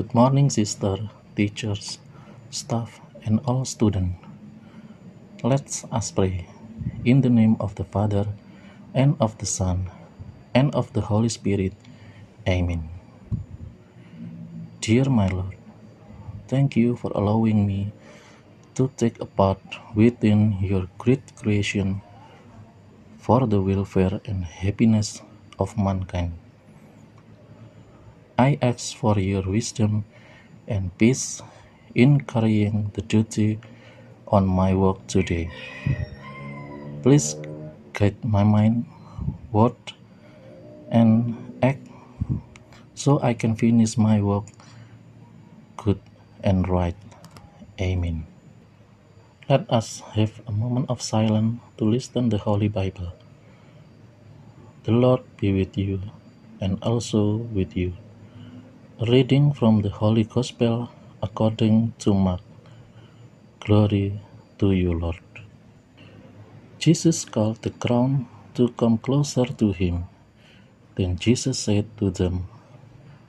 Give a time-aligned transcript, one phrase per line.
[0.00, 0.96] Good morning, sister,
[1.36, 1.98] teachers,
[2.48, 4.16] staff, and all students.
[5.44, 6.48] Let's us pray.
[7.04, 8.24] In the name of the Father,
[8.94, 9.90] and of the Son,
[10.54, 11.74] and of the Holy Spirit.
[12.48, 12.88] Amen.
[14.80, 15.60] Dear my Lord,
[16.48, 17.92] thank you for allowing me
[18.76, 19.60] to take a part
[19.94, 22.00] within your great creation
[23.18, 25.20] for the welfare and happiness
[25.58, 26.32] of mankind.
[28.40, 30.08] I ask for your wisdom
[30.66, 31.42] and peace
[31.94, 33.60] in carrying the duty
[34.28, 35.52] on my work today.
[37.02, 37.36] Please
[37.92, 38.88] guide my mind,
[39.52, 39.76] word,
[40.88, 41.84] and act
[42.94, 44.48] so I can finish my work
[45.76, 46.00] good
[46.40, 46.96] and right.
[47.76, 48.24] Amen.
[49.50, 53.12] Let us have a moment of silence to listen the Holy Bible.
[54.84, 56.00] The Lord be with you
[56.56, 57.92] and also with you.
[59.08, 60.90] Reading from the Holy Gospel
[61.22, 62.42] according to Mark.
[63.60, 64.20] Glory
[64.58, 65.24] to you, Lord.
[66.78, 70.04] Jesus called the crowd to come closer to him.
[70.96, 72.44] Then Jesus said to them,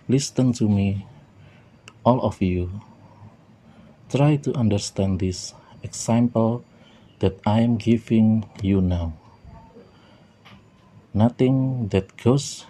[0.09, 1.07] Listen to me,
[2.03, 2.81] all of you.
[4.09, 6.65] Try to understand this example
[7.19, 9.13] that I am giving you now.
[11.13, 12.65] Nothing that goes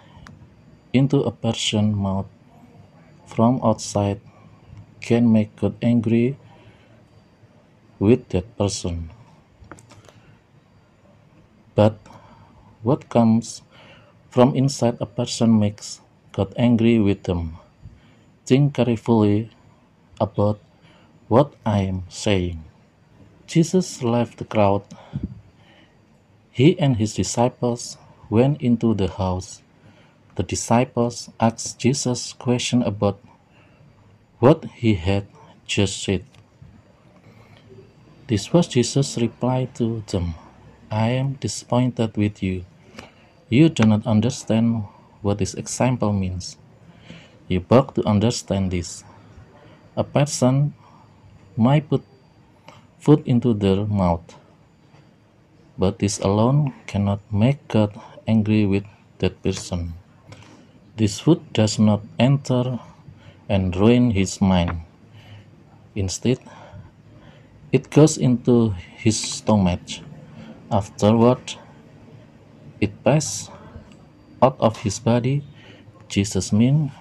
[0.92, 2.30] into a person's mouth
[3.32, 4.20] from outside
[5.00, 6.36] can make God angry
[7.98, 9.10] with that person.
[11.74, 11.96] But
[12.82, 13.62] what comes
[14.28, 16.00] from inside a person makes
[16.32, 17.56] God angry with them.
[18.44, 19.50] Think carefully
[20.20, 20.60] about
[21.28, 22.64] what I am saying.
[23.46, 24.84] Jesus left the crowd.
[26.50, 27.96] He and his disciples
[28.28, 29.62] went into the house.
[30.34, 33.20] The disciples asked Jesus question about
[34.40, 35.26] what he had
[35.66, 36.24] just said.
[38.28, 40.34] This was Jesus' reply to them
[40.90, 42.64] I am disappointed with you.
[43.48, 44.84] You do not understand
[45.20, 46.56] what this example means.
[47.48, 49.04] You beg to understand this.
[49.96, 50.72] A person
[51.56, 52.04] might put
[52.98, 54.24] food into their mouth,
[55.76, 57.92] but this alone cannot make God
[58.26, 58.84] angry with
[59.18, 59.92] that person.
[60.96, 62.78] This food does not enter
[63.48, 64.84] and ruin his mind.
[65.96, 66.38] Instead,
[67.72, 69.80] it goes into his stomach.
[70.70, 71.56] Afterward,
[72.80, 73.48] it passes
[74.42, 75.44] out of his body.
[76.08, 76.92] Jesus means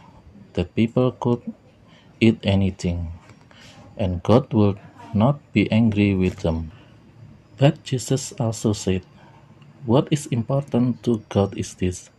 [0.53, 1.43] that people could
[2.19, 3.11] eat anything,
[3.97, 4.79] and God would
[5.13, 6.71] not be angry with them.
[7.57, 9.03] But Jesus also said,
[9.85, 12.09] What is important to God is this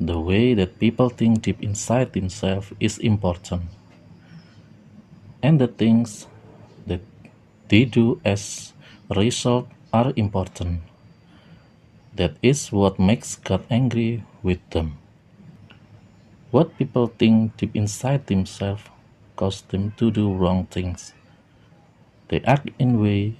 [0.00, 3.68] the way that people think deep inside themselves is important.
[5.42, 6.26] And the things
[6.86, 7.02] that
[7.68, 8.72] they do as
[9.10, 10.80] a result are important.
[12.16, 14.96] That is what makes God angry with them.
[16.50, 18.82] What people think deep inside themselves
[19.36, 21.12] cause them to do wrong things.
[22.28, 23.34] They act in ways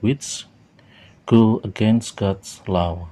[0.00, 0.46] which
[1.26, 3.08] go against God's law.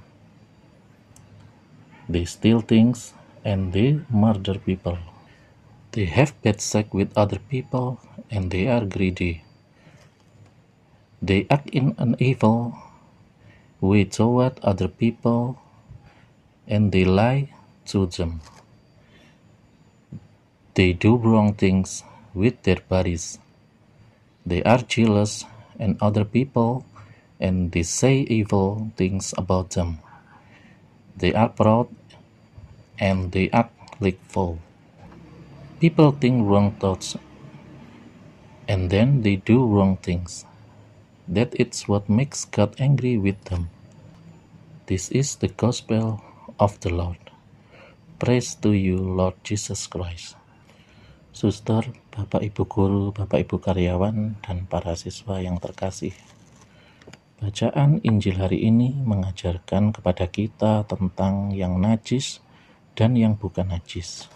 [2.11, 3.13] They steal things
[3.45, 4.97] and they murder people.
[5.93, 7.99] They have bad sex with other people
[8.29, 9.45] and they are greedy.
[11.21, 12.75] They act in an evil
[13.79, 15.57] way toward other people
[16.67, 17.53] and they lie
[17.95, 18.41] to them.
[20.73, 23.39] They do wrong things with their bodies.
[24.45, 25.45] They are jealous
[25.79, 26.83] and other people
[27.39, 29.99] and they say evil things about them.
[31.15, 31.87] They are proud
[33.01, 34.61] and they act like fools.
[35.81, 37.17] People think wrong thoughts
[38.69, 40.45] and then they do wrong things.
[41.25, 43.73] That is what makes God angry with them.
[44.85, 46.21] This is the gospel
[46.61, 47.17] of the Lord.
[48.21, 50.37] Praise to you, Lord Jesus Christ.
[51.33, 56.13] Suster, Bapak Ibu guru, Bapak Ibu karyawan, dan para siswa yang terkasih.
[57.41, 62.43] Bacaan Injil hari ini mengajarkan kepada kita tentang yang najis
[62.95, 64.27] dan yang bukan najis.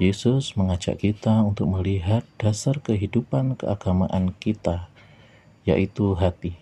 [0.00, 4.88] Yesus mengajak kita untuk melihat dasar kehidupan keagamaan kita,
[5.68, 6.56] yaitu hati.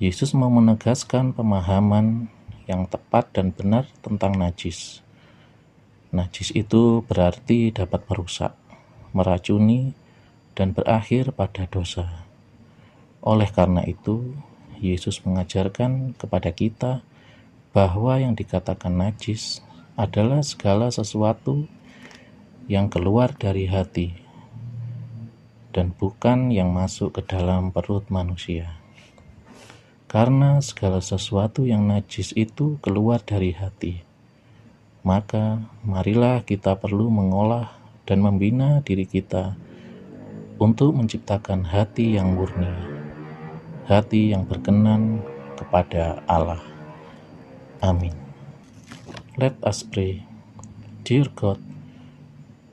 [0.00, 2.32] Yesus mau menegaskan pemahaman
[2.64, 5.04] yang tepat dan benar tentang najis.
[6.16, 8.56] Najis itu berarti dapat merusak,
[9.12, 9.92] meracuni,
[10.56, 12.24] dan berakhir pada dosa.
[13.20, 14.32] Oleh karena itu,
[14.80, 17.04] Yesus mengajarkan kepada kita
[17.74, 19.58] bahwa yang dikatakan najis
[19.98, 21.66] adalah segala sesuatu
[22.70, 24.14] yang keluar dari hati
[25.74, 28.78] dan bukan yang masuk ke dalam perut manusia.
[30.06, 34.06] Karena segala sesuatu yang najis itu keluar dari hati,
[35.02, 37.74] maka marilah kita perlu mengolah
[38.06, 39.58] dan membina diri kita
[40.62, 42.70] untuk menciptakan hati yang murni,
[43.90, 45.18] hati yang berkenan
[45.58, 46.73] kepada Allah.
[47.84, 48.16] Amin.
[49.36, 50.24] Let us pray.
[51.04, 51.60] Dear God,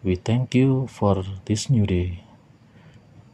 [0.07, 2.23] we thank you for this new day.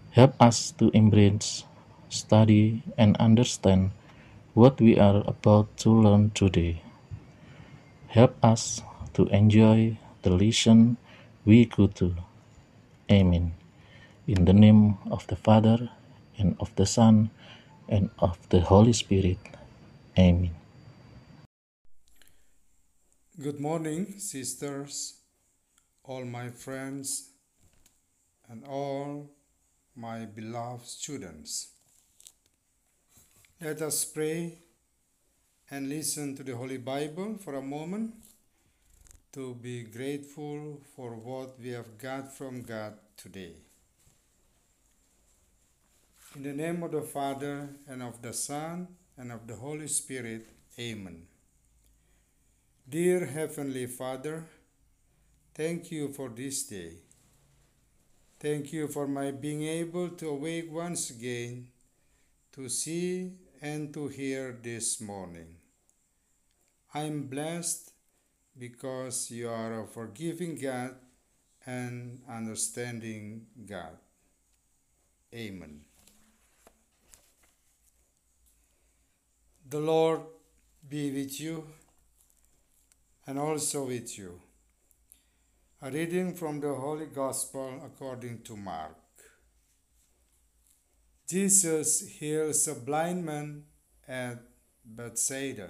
[0.09, 1.69] Help us to embrace,
[2.09, 3.93] study, and understand
[4.57, 6.81] what we are about to learn today.
[8.09, 8.81] Help us
[9.13, 10.97] to enjoy the lesson
[11.45, 12.17] we go to.
[13.05, 13.53] Amen.
[14.25, 15.93] In the name of the Father,
[16.41, 17.29] and of the Son,
[17.85, 19.37] and of the Holy Spirit.
[20.17, 20.57] Amen.
[23.39, 25.19] Good morning, sisters,
[26.03, 27.29] all my friends,
[28.49, 29.29] and all
[29.95, 31.67] my beloved students.
[33.61, 34.57] Let us pray
[35.69, 38.15] and listen to the Holy Bible for a moment
[39.33, 43.53] to be grateful for what we have got from God today.
[46.35, 50.47] In the name of the Father, and of the Son, and of the Holy Spirit,
[50.79, 51.27] Amen.
[52.89, 54.45] Dear Heavenly Father,
[55.53, 56.93] thank you for this day.
[58.39, 61.67] Thank you for my being able to awake once again
[62.53, 65.57] to see and to hear this morning.
[66.93, 67.91] I am blessed
[68.57, 70.95] because you are a forgiving God
[71.65, 73.97] and understanding God.
[75.35, 75.81] Amen.
[79.69, 80.21] The Lord
[80.87, 81.67] be with you
[83.27, 84.39] and also with you.
[85.81, 88.95] A reading from the Holy Gospel according to Mark.
[91.27, 93.65] Jesus heals a blind man
[94.07, 94.39] at
[94.85, 95.69] Bethsaida.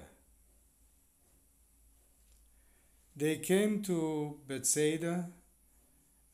[3.15, 5.31] They came to Bethsaida,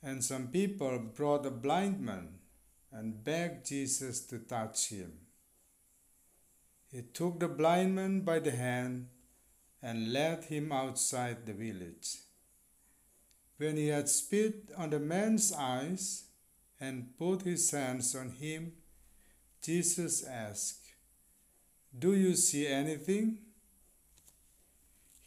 [0.03, 2.39] and some people brought a blind man
[2.91, 5.13] and begged Jesus to touch him.
[6.91, 9.07] He took the blind man by the hand
[9.83, 12.18] and led him outside the village.
[13.57, 16.24] When he had spit on the man's eyes
[16.80, 18.71] and put his hands on him,
[19.62, 20.88] Jesus asked,
[21.97, 23.39] Do you see anything?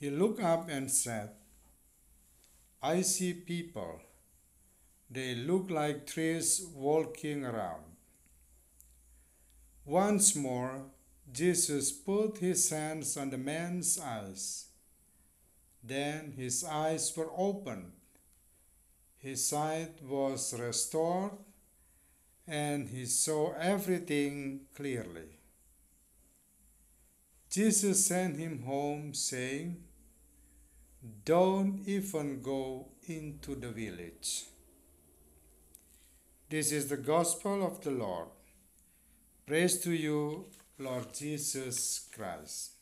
[0.01, 1.31] He looked up and said,
[2.83, 4.01] I see people.
[5.11, 7.85] They look like trees walking around.
[9.85, 10.87] Once more,
[11.33, 14.67] Jesus put his hands on the man's eyes.
[15.83, 17.93] Then his eyes were opened.
[19.19, 21.33] His sight was restored,
[22.47, 25.37] and he saw everything clearly.
[27.51, 29.83] Jesus sent him home, saying,
[31.25, 34.45] Don't even go into the village.
[36.49, 38.29] This is the gospel of the Lord.
[39.47, 40.47] Praise to you,
[40.77, 42.77] Lord Jesus Christ.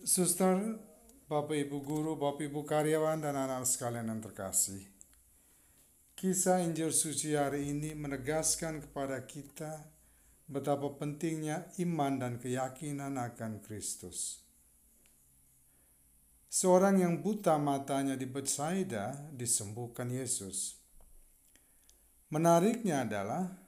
[0.00, 0.80] Suster,
[1.28, 4.80] Bapak Ibu guru, Bapak Ibu karyawan, dan anak sekalian yang terkasih.
[6.16, 9.92] Kisah Injil suci hari ini menegaskan kepada kita
[10.48, 14.40] betapa pentingnya iman dan keyakinan akan Kristus.
[16.48, 20.80] Seorang yang buta matanya di Bethsaida disembuhkan Yesus.
[22.32, 23.67] Menariknya adalah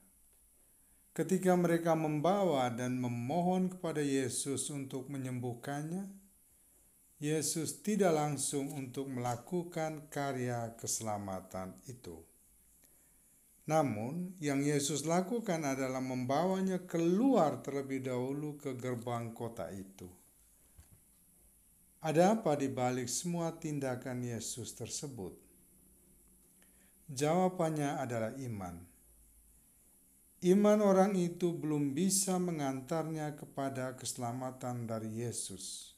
[1.11, 6.07] ketika mereka membawa dan memohon kepada Yesus untuk menyembuhkannya,
[7.21, 12.17] Yesus tidak langsung untuk melakukan karya keselamatan itu.
[13.69, 20.09] Namun, yang Yesus lakukan adalah membawanya keluar terlebih dahulu ke gerbang kota itu.
[22.01, 25.37] Ada apa di balik semua tindakan Yesus tersebut?
[27.05, 28.90] Jawabannya adalah iman.
[30.41, 35.93] Iman orang itu belum bisa mengantarnya kepada keselamatan dari Yesus.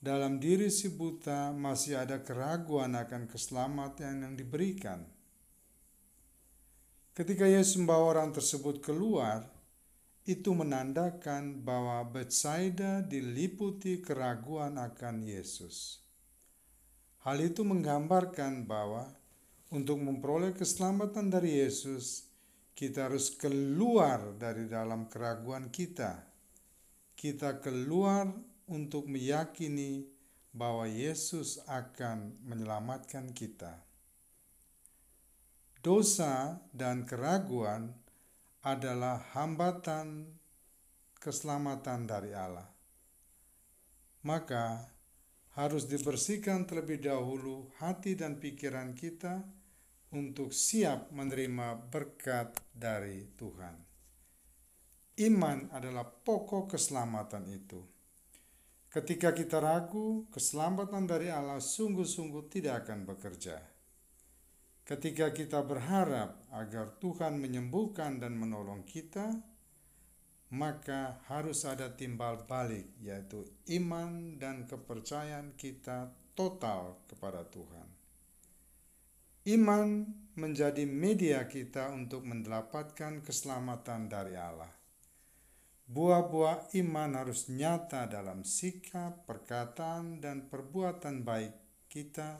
[0.00, 5.04] Dalam diri si buta masih ada keraguan akan keselamatan yang diberikan.
[7.12, 9.44] Ketika Yesus membawa orang tersebut keluar,
[10.24, 16.00] itu menandakan bahwa Bethsaida diliputi keraguan akan Yesus.
[17.28, 19.12] Hal itu menggambarkan bahwa
[19.68, 22.31] untuk memperoleh keselamatan dari Yesus,
[22.72, 26.24] kita harus keluar dari dalam keraguan kita.
[27.12, 28.26] Kita keluar
[28.72, 30.08] untuk meyakini
[30.52, 33.80] bahwa Yesus akan menyelamatkan kita.
[35.82, 37.90] Dosa dan keraguan
[38.62, 40.30] adalah hambatan
[41.18, 42.70] keselamatan dari Allah.
[44.22, 44.86] Maka
[45.58, 49.42] harus dibersihkan terlebih dahulu hati dan pikiran kita
[50.12, 53.74] untuk siap menerima berkat dari Tuhan.
[55.20, 57.80] Iman adalah pokok keselamatan itu.
[58.92, 63.56] Ketika kita ragu, keselamatan dari Allah sungguh-sungguh tidak akan bekerja.
[64.84, 69.32] Ketika kita berharap agar Tuhan menyembuhkan dan menolong kita,
[70.52, 73.48] maka harus ada timbal balik, yaitu
[73.80, 77.91] iman dan kepercayaan kita total kepada Tuhan.
[79.42, 80.06] Iman
[80.38, 84.70] menjadi media kita untuk mendapatkan keselamatan dari Allah.
[85.82, 91.58] Buah-buah iman harus nyata dalam sikap, perkataan, dan perbuatan baik
[91.90, 92.38] kita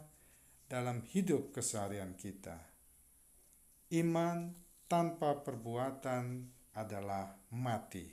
[0.71, 2.57] dalam hidup keseharian kita.
[3.93, 4.55] Iman
[4.87, 8.09] tanpa perbuatan adalah mati.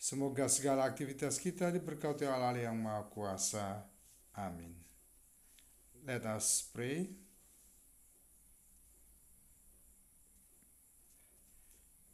[0.00, 3.84] Semoga segala aktivitas kita diberkati Allah yang Maha Kuasa.
[4.34, 4.72] Amin.
[6.02, 7.29] Let us pray.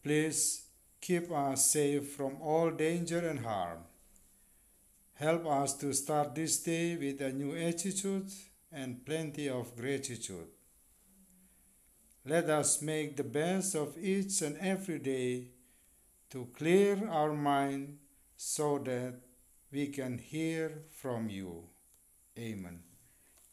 [0.06, 0.62] Please
[1.00, 3.78] keep us safe from all danger and harm.
[5.14, 8.30] Help us to start this day with a new attitude
[8.70, 10.46] and plenty of gratitude.
[12.24, 15.48] Let us make the best of each and every day
[16.30, 17.98] to clear our mind
[18.36, 19.14] so that
[19.72, 21.64] we can hear from you.
[22.38, 22.78] Amen.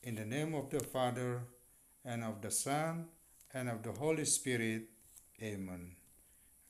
[0.04, 1.46] In the name of the Father,
[2.06, 3.06] and of the Son,
[3.56, 4.84] and of the Holy Spirit.
[5.42, 5.96] Amen.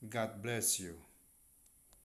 [0.09, 0.95] God bless you.